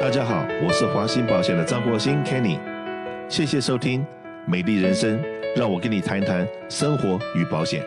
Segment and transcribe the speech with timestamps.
[0.00, 2.56] 大家好，我是华兴保险的张国兴 Kenny，
[3.28, 4.00] 谢谢收听
[4.46, 5.18] 《美丽人生》，
[5.56, 7.84] 让我跟你谈一谈生活与保险。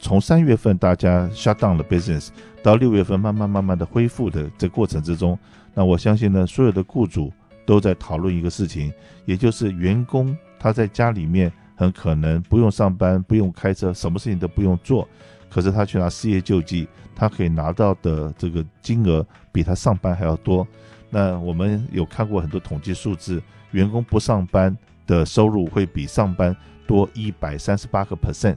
[0.00, 2.30] 从三月份大家 shut down 的 business，
[2.64, 5.38] 到六月份慢慢慢慢的恢复的这过程之中，
[5.72, 7.32] 那我相信呢，所有的雇主
[7.64, 8.92] 都在讨论一个事情，
[9.24, 11.50] 也就是员工他在家里面
[11.82, 15.06] 很可能不用上班，不用开车，什么事情都不用做。
[15.50, 20.66] 可是他去拿失业救济，他可以拿到的这个金额比他上班还要多。
[21.10, 24.74] 那我们有看过很多统计数字，员工不上班
[25.06, 28.56] 的收入会比上班多一百三十八个 percent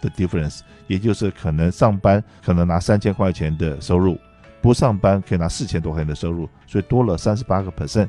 [0.00, 4.16] 的 difference，也就是可能上班可能拿三千块钱的收入，
[4.62, 8.08] 不上班可以拿四千多块钱的收入，所以多了三十八个 percent。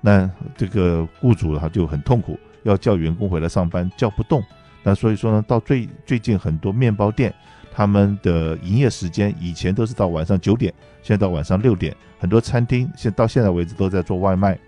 [0.00, 4.42] 那这个雇主他就很痛苦，要叫员工回来上班叫不动。
[4.82, 7.34] 那所以说呢，到最最近很多面包店。
[7.70, 11.94] 他们的营业时间以前都是到晚上九点，现在到晚上六点。
[12.18, 14.58] 很多餐厅现到现在为止都在做外卖。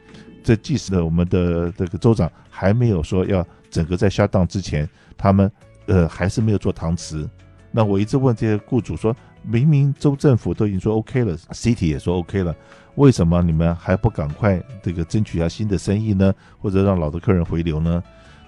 [0.44, 5.50] 这即使呢，我们的这个州长还没有说要整个在下档之前，他们
[5.86, 7.28] 呃还是没有做搪瓷。
[7.72, 12.54] 那我一直问这些雇主说，明明州政府都已经说 OK 了，City 也说 OK 了，
[12.96, 16.32] 为什么你们还不赶快这个争取一下新的生意呢？
[16.58, 18.02] 或者让老的客人回流呢？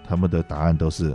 [0.07, 1.15] 他们的答案都是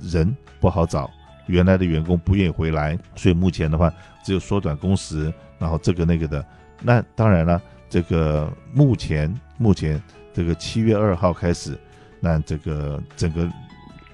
[0.00, 1.10] 人不好找。
[1.46, 3.92] 原来的员工不愿意回来，所以目前的话
[4.24, 6.44] 只有缩短工时，然后这个那个的。
[6.82, 10.02] 那当然了，这个目前目前
[10.34, 11.78] 这个七月二号开始，
[12.20, 13.48] 那这个整个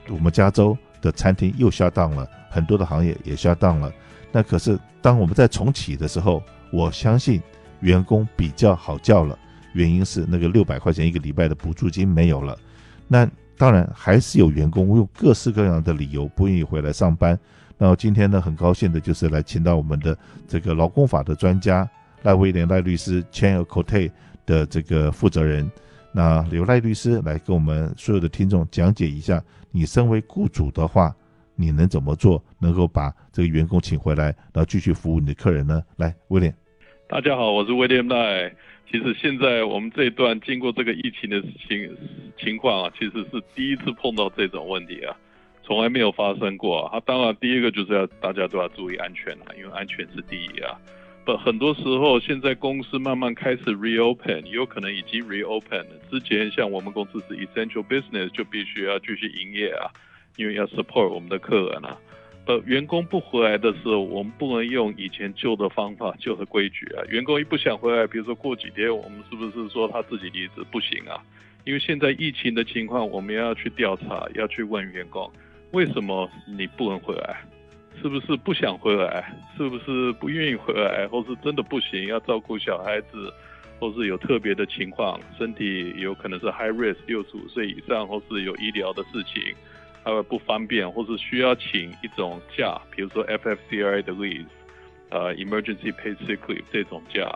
[0.09, 3.91] 我们加州的餐厅又下档了，很多的行业也下档了。
[4.33, 7.41] 那可是当我们在重启的时候，我相信
[7.81, 9.39] 员工比较好叫了，
[9.75, 12.59] 原因是那个六百块钱一个礼拜的补助金没有了。
[13.07, 17.39] 那当然，还是有员工用各式各样的理由不愿意回来上班。
[17.79, 20.17] 那我今天呢，很高兴的就是来请到我们的
[20.49, 21.89] 这个劳工法的专家
[22.23, 24.11] 赖威廉赖律师 Chan Cote
[24.47, 25.71] 的这个负责人。
[26.13, 31.15] 那由赖律师来跟我们所有的听众讲解一下，你身为雇主的话，
[31.63, 35.81] 你能怎么做，能够把这个员工请回来，然后继续服务你的客人呢？
[35.97, 36.53] 来，威廉。
[37.09, 38.53] 大家好，我是威廉赖。
[38.91, 41.97] 其实现在我们这一段经过这个疫情的情
[42.37, 45.17] 情况啊，其实是第一次碰到这种问题啊，
[45.63, 47.01] 从来没有发生过啊。
[47.07, 50.77] 当然，第一个就是要大家都要注意安全啊，因为安全是第一啊。
[51.25, 56.01] 不，很多时候现在公司慢慢开始 reopen，有可能已经 reopen 了。
[56.11, 59.87] 之前像我们公司是 essential business，就必须要继续营业啊，
[60.37, 61.99] 因为要 support 我们的客人啊。
[62.45, 67.05] 呃，员工不回来的时候，我们不能用以前旧的方法、旧的规矩啊。
[67.09, 71.23] 员工一不想回来，比如说过几天，我们是不是说他自己离职不行啊？
[71.65, 75.31] 因为现在疫情的情况，我们要去调查，要去问员工，
[75.71, 77.45] 为什么你不能回来？
[78.03, 79.33] 是不是不想回来？
[79.57, 81.07] 是不是不愿意回来？
[81.07, 83.33] 或是真的不行，要照顾小孩子，
[83.79, 89.55] 或是有特别的情况，身体有可能是 high risk，六十五岁以上，或是有医疗的事情。
[90.05, 94.47] 他会不方便，或是需要请一种假，比如说 FFCRA 的 leave，
[95.11, 97.31] 呃，emergency paid sick leave 这种假。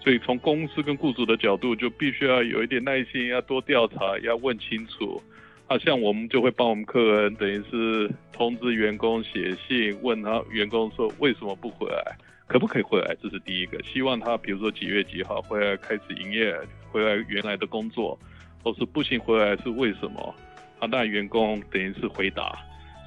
[0.00, 5.22] 所以从公司跟雇主的角度，就必须要有一点耐心，要多调查，要问清楚。
[5.68, 12.16] 啊，像我们就会帮我们客人，等于是通知员工写信问他员工说为什么不回来，
[12.46, 13.16] 可不可以回来？
[13.22, 13.80] 这是第一个。
[13.84, 16.54] 希望他比如说几月几号回来开始营业，
[16.90, 18.18] 回来原来的工作，
[18.62, 20.34] 或是不行回来是为什么？
[20.82, 22.58] 啊，那员工等于是回答，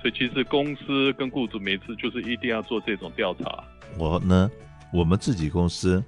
[0.02, 3.66] 所以其实公司跟雇主每次就是一定要做这种调查。
[3.98, 4.50] 我呢，
[4.94, 6.02] 我们自己公司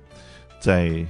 [0.59, 1.05] 在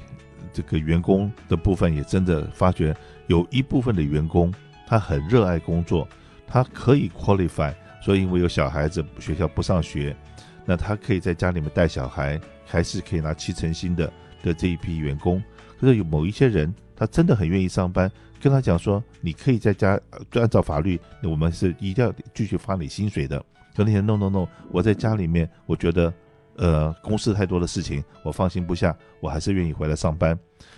[0.51, 2.95] 这个员工的部分也真的发觉，
[3.27, 4.51] 有一部分的员工
[4.87, 6.09] 他很热爱工作，
[6.47, 10.15] 他可以 qualify，所以因为有小孩子学校不上学，
[10.65, 15.39] 那他可以在家里面带小孩，还是可以拿七成薪的的这一批员工。
[15.79, 18.11] 可是有某一些人，他真的很愿意上班。
[18.41, 19.99] 跟他讲说，你可以在家，
[20.33, 23.43] 按照法律，我们是一定要继续发你薪水的。
[23.75, 26.13] 可那些 no no no，我在家里面，我觉得，
[26.55, 30.37] 呃，公司太多的事情，我放心不下，我还是愿意回来上班。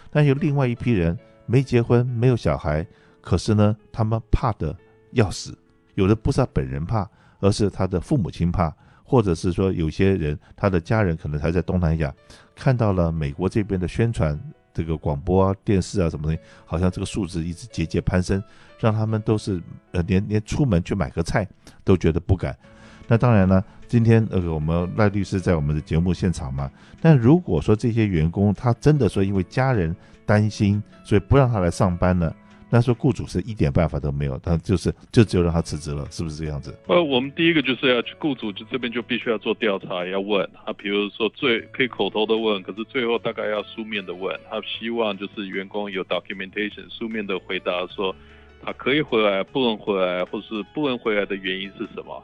[0.10, 2.86] 但有另外一批人，没结婚，没有小孩，
[3.22, 4.76] 可是呢，他们怕的
[5.12, 5.58] 要死。
[5.96, 7.10] 有的不是他本人怕，
[7.40, 8.74] 而是他的父母亲怕，
[9.04, 12.14] 或者是说有些人，他的家人可能还在东南亚，
[12.56, 14.38] 看到了美国这边的宣传。
[14.74, 18.42] 这个广播啊、电视啊什么东西，好像这个数字一直节节攀升，
[18.80, 19.62] 让他们都是
[19.92, 21.48] 呃连连出门去买个菜
[21.84, 22.58] 都觉得不敢。
[23.08, 26.70] 那当然呢，今天呃我们赖律师在我们的节目现场嘛。
[27.02, 29.96] 但如果说这些员工他真的说因为家人
[30.26, 32.32] 担心，所以不让他来上班呢，
[32.70, 36.74] 那说雇主是一点办法都没有，他就是就只有让他辞职了，是不是这样子？
[36.88, 48.16] 呃，我们第一个就是要去雇主就这边就必须要做调查，要问他，比如说最可以口头的问，可是最后大概要书面的问，他希望就是员工有 documentation 书面的回答说
[48.64, 52.24] 他可以回来，不能回来，或是不能回来的原因是什么？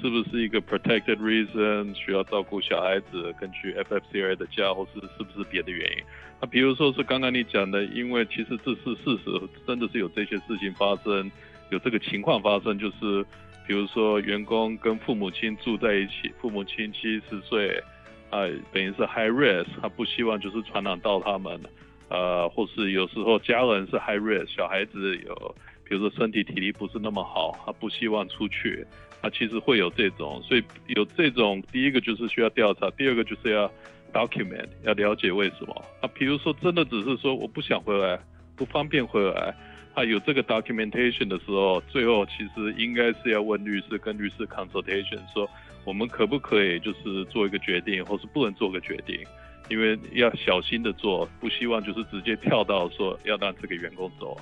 [0.00, 6.04] 是不是一个 protected reason 需要照顾小孩子，根据 FFCA 的家，或是是不是别的原因？
[6.40, 11.30] 那比如说是刚刚你讲的，因为其实这是事实，真的是有这些事情发生，
[11.70, 13.24] 有这个情况发生，就是
[13.66, 17.82] 比如说员工跟父母亲住在一起，父母亲七十岁，
[18.30, 21.58] 啊、等于是 high risk，他不希望就是传染到他们，
[22.08, 25.54] 呃，或是有时候家人是 high risk，小孩子有，
[25.88, 28.84] 比如说身体体力不是那么好，他不希望出去。
[29.22, 33.70] 他，其实会有这种，所以有这种，第一个就是需要调查，第二个就是要
[34.12, 35.84] document，要了解为什么。
[36.00, 38.18] 啊，比如说真的只是说我不想回来，
[38.56, 39.54] 不方便回来，
[39.94, 45.48] 他，有这个 documentation 的时候，最后其实应该是要问律师，跟律师 consultation，说
[45.84, 49.18] 我们可不可以就是做一个决定，或是不能做个决定，
[49.70, 54.36] 因为要小心的做，不希望就是直接跳到说要让这个员工走。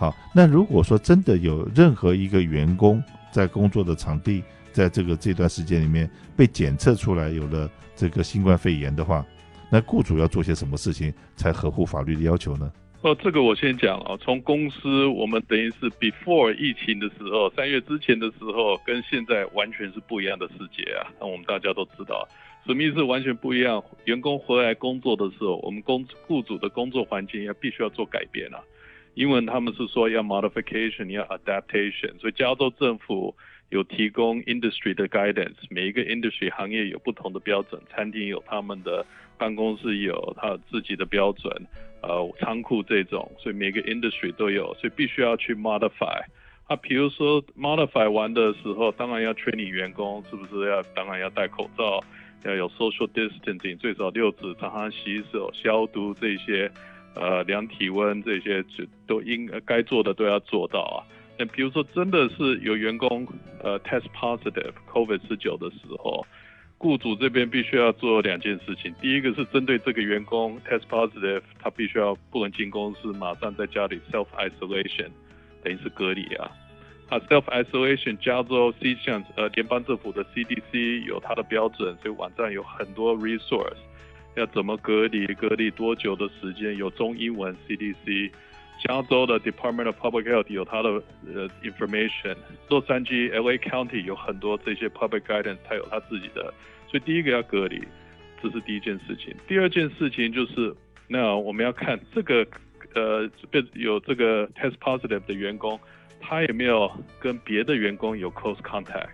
[0.00, 4.42] 好，那如果说真的有任何一个员工，在工作的场地，
[4.72, 9.22] 在这个这段时间里面被检测出来有了这个新冠肺炎的话，
[9.70, 12.72] 那雇主要做些什么事情才合乎法律的要求呢？
[13.02, 21.12] 哦，这个我先讲啊，从公司我们等于是 before 疫情的时候，三月之前的时候，跟现在完全是不一样的世界啊。
[21.20, 22.26] 那我们大家都知道，
[22.66, 23.02] 什么意思？
[23.02, 23.84] 完全不一样。
[24.06, 28.58] 员工回来工作的时候，我们工雇主的工作环境要必须要做改变啊。
[29.20, 33.36] 英文他们是说要 modification，要 adaptation，所以加州政府
[33.68, 39.04] 有提供 industry 的 guidance，每一个 industry 行业有不同的标准，餐厅有他们的，
[39.36, 41.54] 办公室有他自己的标准，
[42.00, 46.22] 呃，仓库这种，所以每个 industry 都有，所以必须要去 modify。
[46.64, 50.82] 啊，比如说 modify 完的时候，当然要 training 员工，是不是要？
[50.94, 52.02] 当然要戴口罩，
[52.44, 56.72] 要有 social distancing，最少六指，常常洗手、消毒这些。
[57.14, 60.98] 呃，量体温这些就都应该做的都要做到啊。
[61.38, 63.26] 那比如说，真的是有员工
[63.62, 66.24] 呃 test positive COVID 十九的时候，
[66.78, 68.94] 雇主这边必须要做两件事情。
[69.00, 75.08] 第一个是针对这个员工 test positive，他必须要不能进公司，马上在家里 self isolation，
[75.64, 76.50] 等于是隔离啊。
[77.08, 83.76] 啊，self isolation，加州 C 像呃联邦政府的 CDC 有它的标准，所以网站有很多 resource。
[84.40, 85.26] 要怎么隔离？
[85.34, 86.74] 隔离多久的时间？
[86.74, 88.30] 有中英文 CDC，
[88.82, 90.88] 加州的 Department of Public Health 有它的
[91.34, 92.34] 呃 information，
[92.70, 96.54] 洛杉矶 LA County 有很多这些 public guidance，它有它自己的。
[96.88, 97.82] 所以第一个要隔离，
[98.42, 99.36] 这是第一件事情。
[99.46, 100.74] 第二件事情就是，
[101.06, 102.46] 那我们要看这个
[102.94, 105.78] 呃被有这个 test positive 的员工，
[106.18, 106.90] 他有没有
[107.20, 109.10] 跟别的员工有 close contact。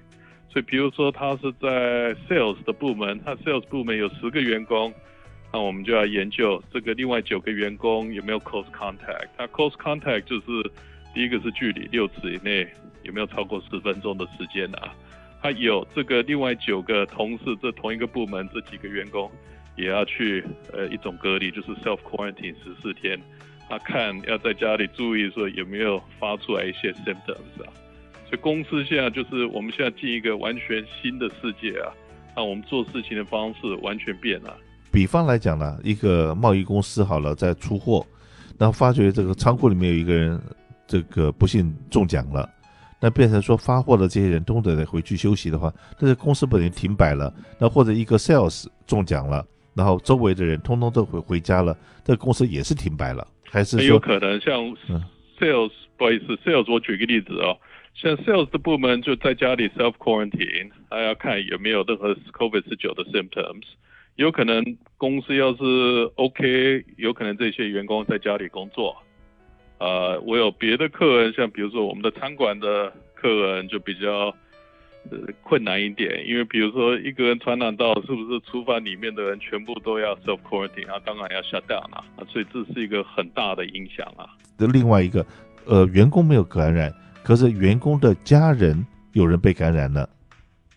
[0.49, 4.94] 所以比如说他是在 sales 的部门，他 sales 部门有十个员工。
[5.56, 9.29] 那我们就要研究这个另外九个员工有没有 close contact。
[9.38, 10.70] 那 close contact 就是
[11.14, 12.69] 第一个是距离六尺以内
[13.05, 14.93] 有没有超过十分钟的时间啊？
[15.41, 19.32] 他有这个另外九个同事，这同一个部门这几个员工
[19.79, 20.44] 也要去
[20.75, 23.19] 呃一种隔离，就是 self quarantine 十四天。
[23.67, 27.73] 他看要在家里注意说有没有发出来一些 symptoms 啊。
[28.29, 31.91] 所以公司现在就是我们现在进一个完全新的世界啊，
[32.37, 34.55] 那我们做事情的方式完全变了。
[34.96, 38.02] 比方来讲呢，一个贸易公司好了，在出货，
[38.56, 40.41] 然后发觉这个仓库里面有一个人，
[40.86, 42.48] 这个不幸中奖了，
[42.98, 47.31] 那变成说发货的这些人都得回去休息的话，这个公司本身停摆了。
[47.58, 54.55] 那或者一个 sales 中奖了，然后周围的人通通都回回家了，这个公司也是停摆了，还是很有可能像
[55.38, 57.55] sales，、嗯、不好意思，sales 我举个例子哦，
[57.94, 63.65] 像 sales 的部门就在家里 self quarantine，还要看有没有任何 COVID 19的 symptoms。
[64.17, 64.65] 有可能
[64.96, 65.63] 公司要是
[66.17, 68.96] OK，有可能这些员工在家里工作。
[69.79, 74.35] 呃，我有别的客人，像比如说我们的餐馆的客人就比较
[75.11, 80.99] 呃困难一点，因为比如说一个人传染到，是不是厨房里面的人全部都要 self quarantine 啊？
[81.05, 84.25] 当然要 shut down 啊，所以这是一个很大的影响啊。
[84.56, 85.27] 的另外一个，
[85.67, 86.91] 呃，员工没有感染，
[87.23, 90.08] 可是员工的家人有人被感染了，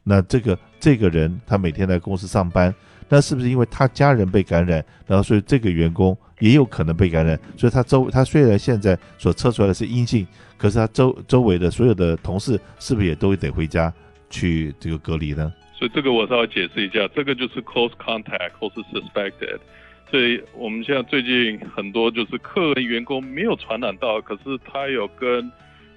[0.04, 2.76] 那这个这个人他每天来公司上班。
[3.10, 7.38] 那是不是因为他家人被感染，然后所以这个员工也有可能被感染？
[7.58, 10.26] 所以他周他虽然现在所测出来的是阴性，
[10.58, 13.92] 可是他周周围的所有的同事是不是也都得回家
[14.30, 15.52] 去这个隔离呢？
[15.74, 19.60] 所以这个我稍微解释一下，这个就是 close contact 或是 suspected。
[20.12, 25.52] 所以我们现在最近很多就是客人员工没有传染到，可是他有跟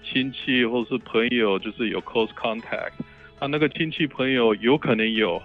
[0.04, 2.92] 亲戚或是朋友就是有 close contact，
[3.40, 5.40] 他那个亲戚朋友有可能有，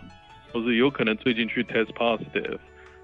[0.51, 2.57] 或是有可能最近去 test positive，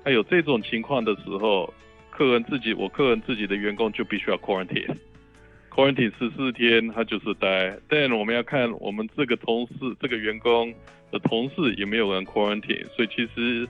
[0.04, 1.74] 他有这种情况的时候，
[2.10, 10.74] 客人自己我客人自己的员工就必须要 quarantine，quarantine 十四天他就是待，但我们要看我们这个同事这个员工
[11.12, 13.68] 的同事有没有人 quarantine，所以其实。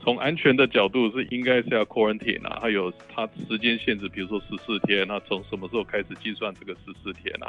[0.00, 7.48] 从安全的角度是应该是要 quarantine 啊，还有他时间限制，比如说十四天，那从什么时候开始计算这个十四天啊？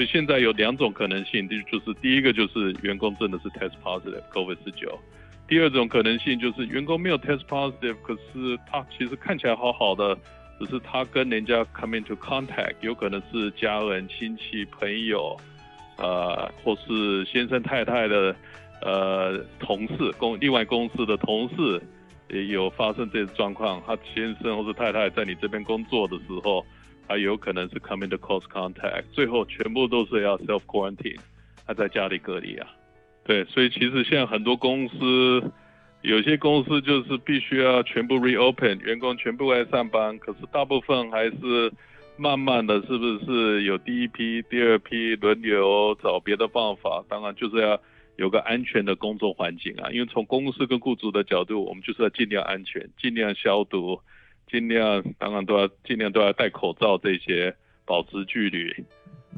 [0.00, 4.98] 所以现在有两种可能性，就就是第一个就是员工真的是 test positive COVID 十九，
[5.46, 10.16] 第二种可能性就是员工没有 test positive，可是他其实看起来好好的，
[10.58, 15.36] 只是他跟人家 come into contact，有可能是家人、亲戚、朋友，
[15.98, 18.34] 呃，或是先生太太的。
[18.80, 21.78] 呃，同事公另外公司的同事
[22.30, 26.64] 也有发生这种状况，他先生或是太太在你这边工作的时候，
[27.10, 31.18] 他有可能是 come into close contact，最后全部都是要 self quarantine，
[31.66, 32.68] 他在家里隔离啊。
[33.24, 35.42] 对，所以其实现在很多公司，
[36.02, 41.72] 有些公司就是必须要全部 reopen，员工全部来上班，可是大部分还是
[42.16, 47.04] 慢慢的，是不是有第一批、第二批轮流找别的方法？
[47.08, 47.80] 当然就是要。
[48.16, 53.98] 有个安全的工作环境啊，因为从公司跟雇主的角度，我们就是要尽量安全，尽量消毒，
[54.50, 57.54] 尽量当然都要尽量都要戴口罩这些，
[57.84, 58.70] 保持距离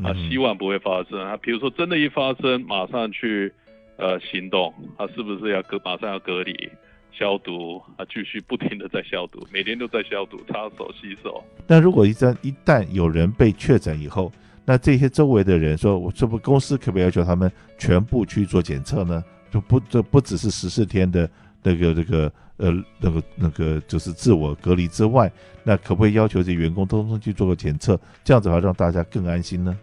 [0.03, 1.37] 啊，希望不会发生啊。
[1.37, 3.53] 比如说真的，一发生，马上去
[3.97, 6.69] 呃行动，啊，是不是要隔马上要隔离、
[7.13, 11.45] 消毒啊，继续不停的在消毒，每天都在消毒，擦手、洗手。
[11.67, 14.33] 那如果一旦一旦有人被确诊以后，
[14.65, 19.23] 那这些周围的人说：“我这不公司可不可以要求他们全部去做检测呢？
[19.51, 21.29] 就不这不只是十四天的
[21.63, 25.31] 那个这个呃那个那个就是自我隔离之外，
[25.65, 27.99] 那可不可以要求这些员工通通去做个检测？
[28.25, 29.79] 这样子的话让大家更安心呢？”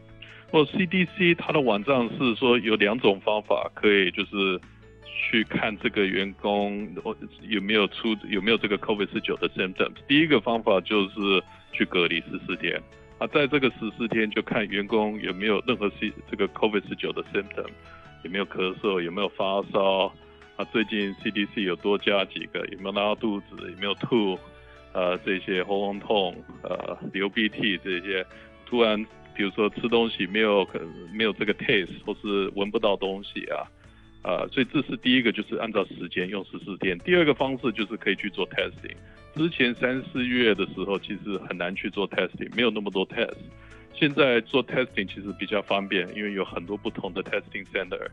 [0.51, 4.59] 哦，CDC 它的网站是说有两种方法可以就是
[5.05, 6.87] 去看这个员工
[7.47, 9.93] 有没有出有没有这个 COVID-19 的 symptoms。
[10.07, 12.81] 第一个方法就是去隔离十四天。
[13.19, 17.67] 啊，在这个十四天就看员工有没有任何 C 这个 COVID 十九的 symptom，
[18.23, 20.11] 有没有咳嗽，有没有发烧，
[20.59, 24.37] 啊，最近 CDC 有多加几个，有没有拉肚子，有没有吐，
[24.91, 28.25] 呃，这些喉咙痛，呃，流鼻涕这些，
[28.65, 29.01] 突然
[29.33, 30.77] 比如说吃东西没有可
[31.13, 33.63] 没有这个 taste 或是闻不到东西啊，
[34.21, 36.99] 啊，所以这是第一个，就是按照时间用十四天。
[36.99, 38.97] 第二个方式就是可以去做 testing。
[39.37, 43.37] 之前三四月的时候，其实很难去做 testing，没有那么多 test。
[43.93, 48.09] 现在做 testing 其实比较方便，因为有很多不同的 testing center，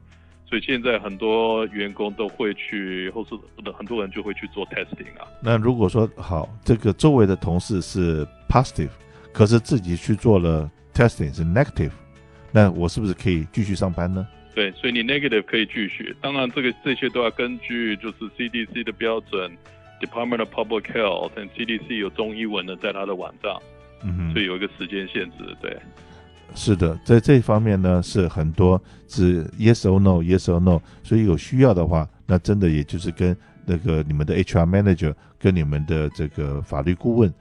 [0.48, 3.30] 所以现在很多员工都会去，或是
[3.72, 5.26] 很多人就会去做 testing 啊。
[5.42, 8.90] 那如果说好，这个周围的同事是 positive，
[9.32, 11.92] 可是自己去做了 testing 是 negative，
[12.52, 14.26] 那我是不是可以继续上班呢？
[14.54, 19.50] 对，所以你 negative 可以继续，当然这个这些都要根据就是 CDC 的标准。
[19.98, 23.50] Department of Public Health 和 CDC 有中英文的在它的网站，
[24.04, 25.74] 嗯哼，所以有一个时间限制，对，
[26.56, 33.36] 是的，在这方面呢是很多是 Yes or No，Yes or No，所以有需要的话，那真的也就是跟
[33.66, 37.32] 那个你们的 HR Manager 跟你们的这个法律顾问。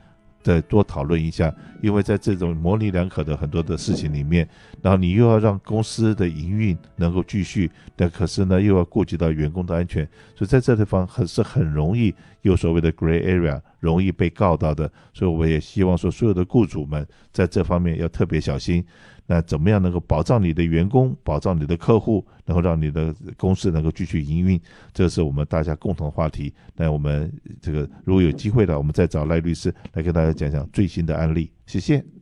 [0.45, 4.47] 再多讨论一下，因为在这种模棱两可的很多的事情里面，
[4.79, 14.91] 然后你又要让公司的营运能够继续，但可是呢又要顾及到员工的安全，所以在这地方很是很容易有所谓的 gray area，容易被告到的。
[15.15, 18.85] 所以我也希望说，所有的雇主们在这方面要特别小心。
[19.27, 24.59] 那怎么样能够保障你的员工，保障你的客户，能够让你的公司能够继续营运？
[24.93, 26.53] 这是我们大家共同的话题。
[26.75, 31.51] 那我们这个如果有机会的，我们再找赖律师来跟大家讲讲最新的案例。
[31.65, 32.14] 谢谢。